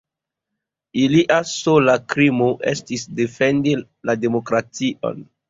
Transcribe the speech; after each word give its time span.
Ilia 1.01 1.37
sola 1.49 1.95
krimo 2.13 2.47
estis 2.73 3.05
defendi 3.21 3.77
la 4.11 4.19
demokration. 4.27 5.25